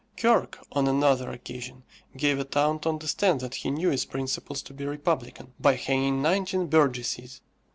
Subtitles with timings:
[0.17, 1.83] Kirke, on another occasion,
[2.17, 6.23] gave a town to understand that he knew its principles to be republican, by hanging
[6.23, 7.39] nineteen burgesses.